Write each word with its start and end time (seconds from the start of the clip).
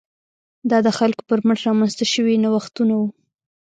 دا 0.69 0.77
د 0.85 0.87
خلکو 0.97 1.21
پر 1.29 1.39
مټ 1.47 1.59
رامنځته 1.67 2.05
شوي 2.13 2.35
نوښتونه 2.43 2.93
وو. 2.99 3.07